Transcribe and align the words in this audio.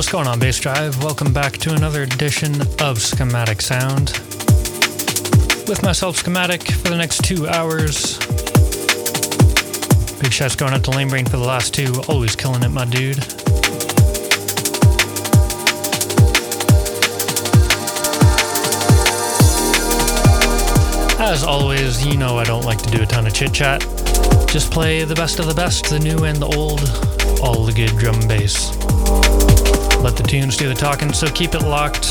What's 0.00 0.10
going 0.10 0.26
on, 0.26 0.38
Bass 0.38 0.58
Drive? 0.58 1.04
Welcome 1.04 1.30
back 1.30 1.58
to 1.58 1.74
another 1.74 2.04
edition 2.04 2.62
of 2.80 3.02
Schematic 3.02 3.60
Sound. 3.60 4.12
With 5.68 5.82
myself, 5.82 6.16
Schematic, 6.16 6.62
for 6.72 6.88
the 6.88 6.96
next 6.96 7.22
two 7.22 7.46
hours. 7.46 8.16
Big 10.18 10.32
shouts 10.32 10.56
going 10.56 10.72
out 10.72 10.84
to 10.84 10.90
Lane 10.90 11.10
Brain 11.10 11.26
for 11.26 11.36
the 11.36 11.44
last 11.44 11.74
two. 11.74 12.00
Always 12.08 12.34
killing 12.34 12.62
it, 12.62 12.70
my 12.70 12.86
dude. 12.86 13.18
As 21.20 21.44
always, 21.44 22.06
you 22.06 22.16
know 22.16 22.38
I 22.38 22.44
don't 22.44 22.64
like 22.64 22.80
to 22.84 22.90
do 22.90 23.02
a 23.02 23.06
ton 23.06 23.26
of 23.26 23.34
chit 23.34 23.52
chat. 23.52 23.82
Just 24.48 24.72
play 24.72 25.04
the 25.04 25.14
best 25.14 25.40
of 25.40 25.44
the 25.44 25.54
best, 25.54 25.90
the 25.90 25.98
new 25.98 26.24
and 26.24 26.38
the 26.38 26.46
old, 26.46 26.80
all 27.42 27.66
the 27.66 27.72
good 27.74 27.94
drum 27.98 28.14
and 28.14 28.28
bass. 28.28 29.59
Let 30.02 30.16
the 30.16 30.22
tunes 30.22 30.56
do 30.56 30.66
the 30.68 30.74
talking, 30.74 31.12
so 31.12 31.28
keep 31.28 31.54
it 31.54 31.62
locked. 31.62 32.04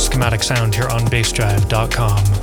Schematic 0.00 0.42
sound 0.42 0.74
here 0.74 0.88
on 0.88 1.00
bassdrive.com. 1.06 2.35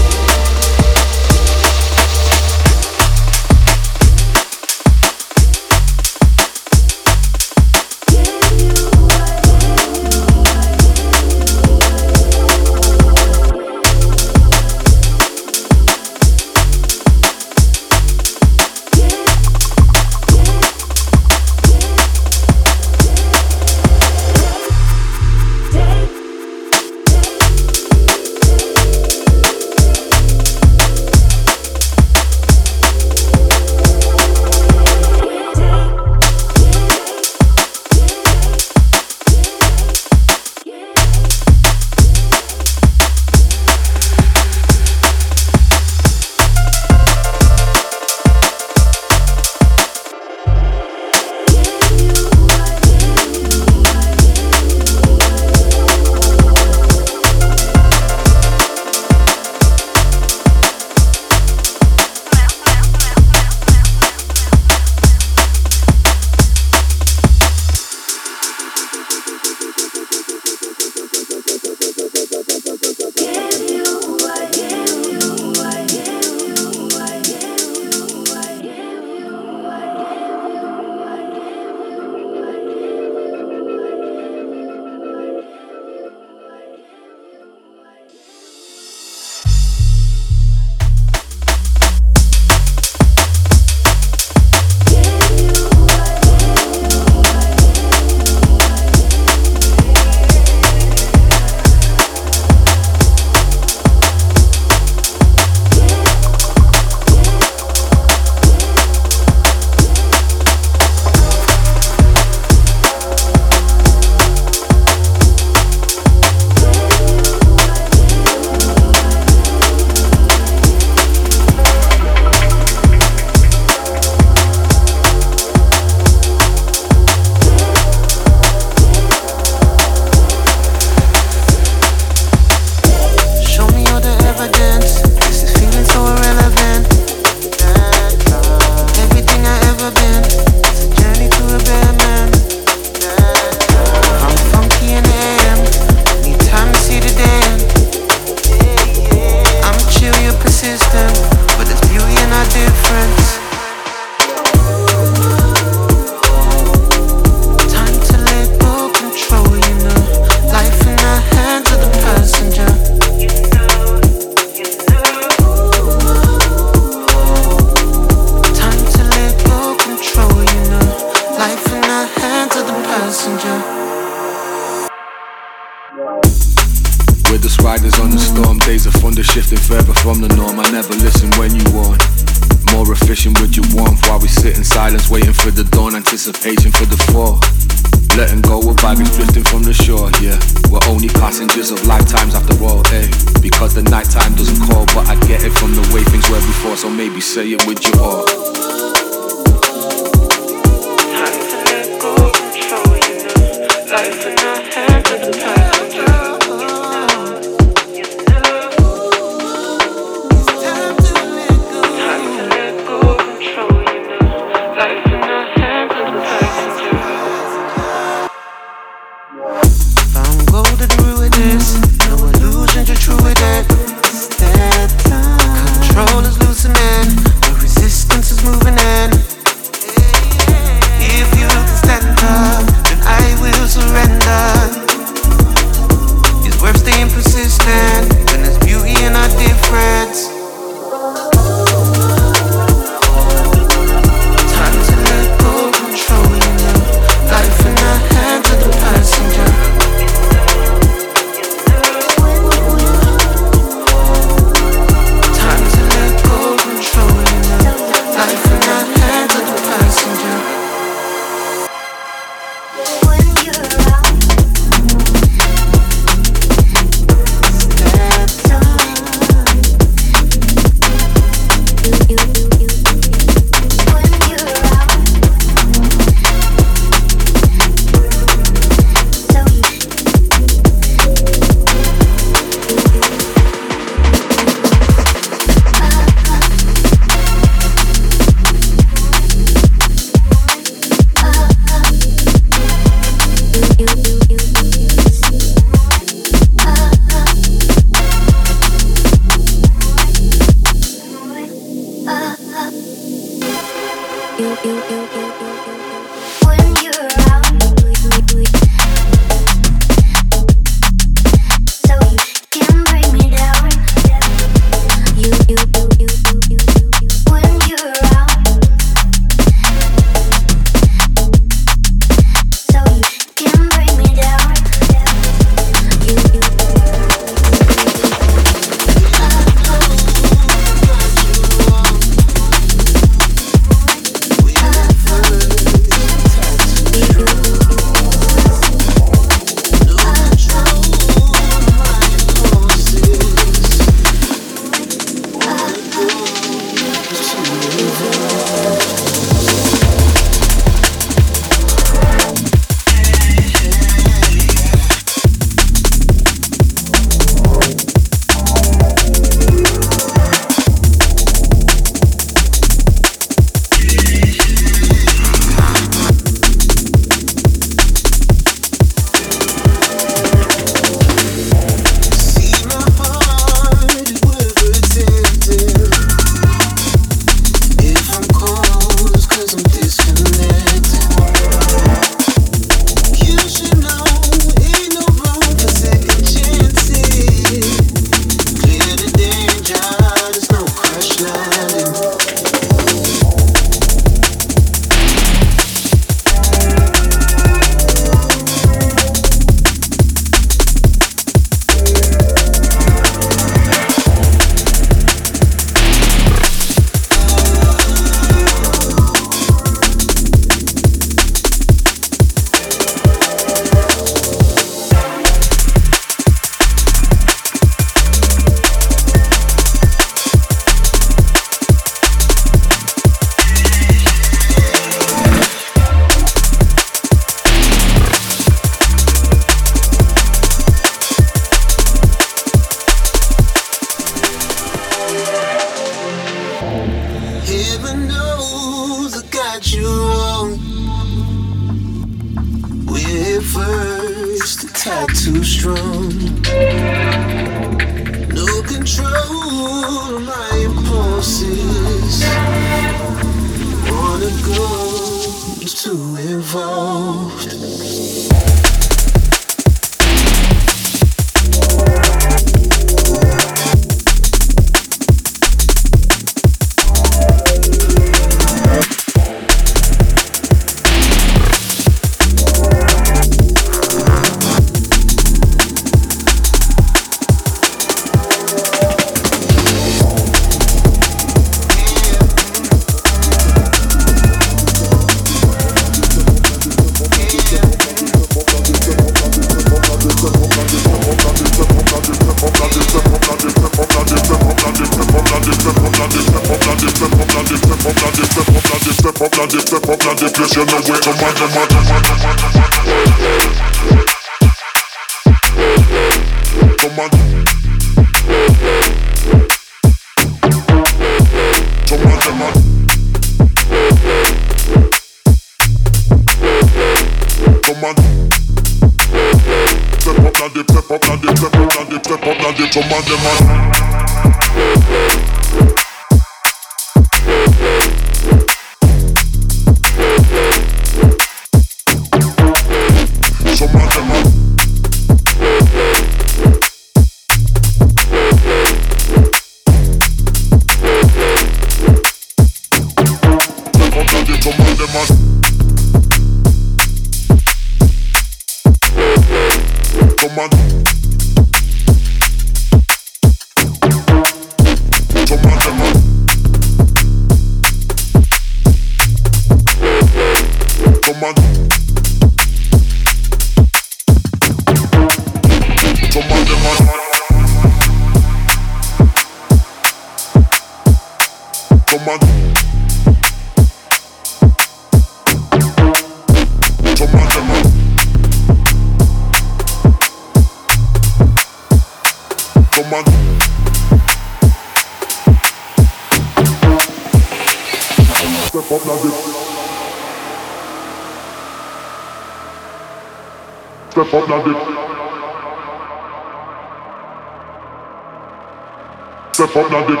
Step 599.38 599.54
up 599.54 599.70
now, 599.70 599.86
dip. 599.86 600.00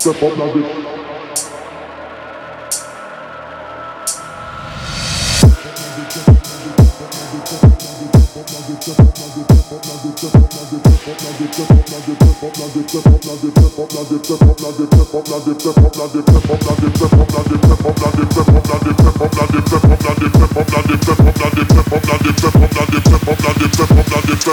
Step 0.00 0.22
up 0.22 0.38
now, 0.38 0.52
dip. 0.52 0.92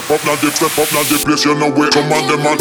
step 0.02 0.20
up, 0.20 0.26
now 0.26 0.36
they 0.36 0.50
step 0.50 0.78
up, 0.78 0.92
now 0.94 1.04
they 1.04 1.18
place 1.24 1.46
you 1.46 1.56
know 1.56 1.72
where. 1.72 1.90
Come 1.90 2.12
on, 2.12 2.28
them 2.28 2.44
man. 2.44 2.58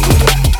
Música 0.00 0.50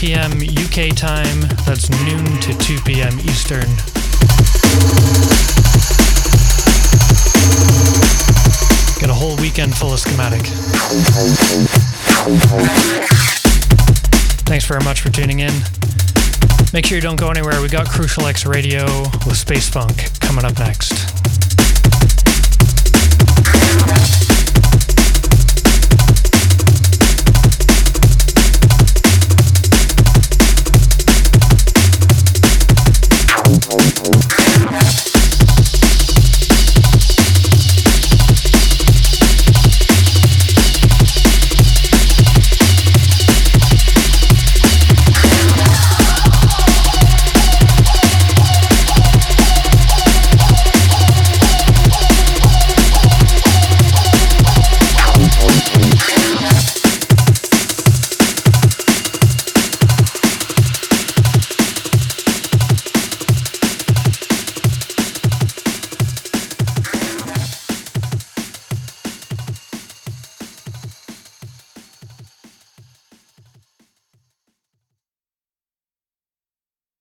p.m. 0.00 0.32
UK 0.32 0.96
time. 0.96 1.40
That's 1.66 1.90
noon 1.90 2.24
to 2.40 2.56
2 2.56 2.80
p.m. 2.86 3.20
Eastern. 3.20 3.68
Get 8.98 9.10
a 9.10 9.14
whole 9.14 9.36
weekend 9.36 9.76
full 9.76 9.92
of 9.92 10.00
schematic. 10.00 10.40
Thanks 14.46 14.64
very 14.64 14.82
much 14.84 15.02
for 15.02 15.10
tuning 15.10 15.40
in. 15.40 15.52
Make 16.72 16.86
sure 16.86 16.96
you 16.96 17.02
don't 17.02 17.20
go 17.20 17.28
anywhere. 17.28 17.60
We 17.60 17.68
got 17.68 17.86
Crucial 17.86 18.24
X 18.24 18.46
Radio 18.46 18.86
with 19.26 19.36
Space 19.36 19.68
Funk 19.68 20.18
coming 20.20 20.46
up 20.46 20.58
next. 20.58 21.09